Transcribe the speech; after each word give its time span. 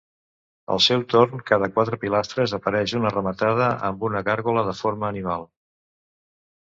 Al 0.75 0.79
seu 0.85 1.03
torn, 1.13 1.43
cada 1.51 1.67
quatre 1.75 1.99
pilastres, 2.05 2.55
apareix 2.59 2.95
una 3.01 3.13
rematada 3.17 3.69
amb 3.91 4.07
una 4.09 4.25
gàrgola 4.31 4.65
de 4.71 4.75
forma 4.81 5.11
animal. 5.15 5.47